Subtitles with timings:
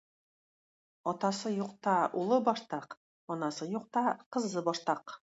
[1.11, 2.97] Атасы юкта улы баштак,
[3.37, 5.19] анасы юкта кызы баштак.